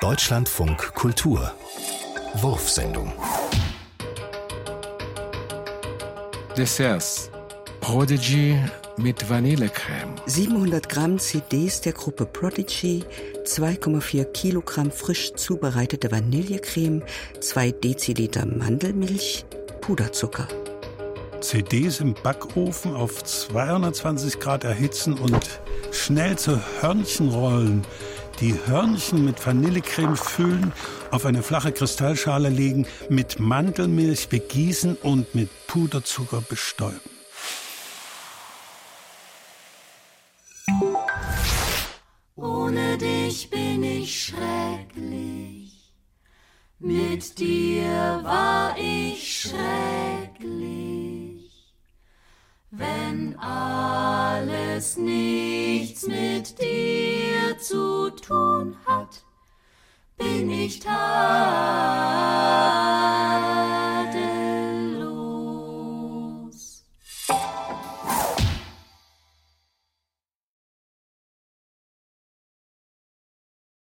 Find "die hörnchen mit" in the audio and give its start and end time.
28.40-29.46